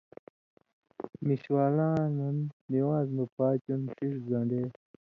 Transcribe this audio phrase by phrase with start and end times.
[1.25, 2.35] میشوالاں دن
[2.71, 4.63] نِوان٘ز مہ پاتیوں ݜِݜ گن٘ڈے